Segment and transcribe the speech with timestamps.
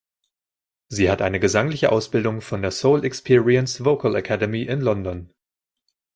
[0.87, 5.31] Sie hat eine gesangliche Ausbildung von der "Soul Experience Vocal Academy" in London.